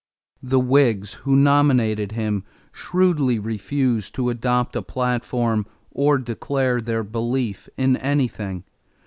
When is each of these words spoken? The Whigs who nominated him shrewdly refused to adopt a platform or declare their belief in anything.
The 0.41 0.59
Whigs 0.59 1.13
who 1.29 1.35
nominated 1.35 2.13
him 2.13 2.43
shrewdly 2.71 3.37
refused 3.37 4.15
to 4.15 4.31
adopt 4.31 4.75
a 4.75 4.81
platform 4.81 5.67
or 5.91 6.17
declare 6.17 6.81
their 6.81 7.03
belief 7.03 7.69
in 7.77 7.95
anything. 7.97 8.63